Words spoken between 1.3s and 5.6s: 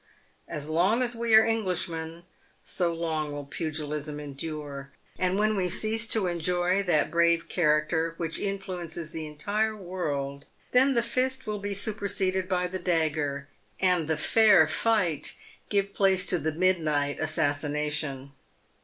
are Englishmen, so long will pugilism endure; and when